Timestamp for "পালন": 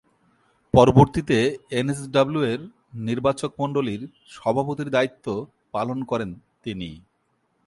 5.73-5.97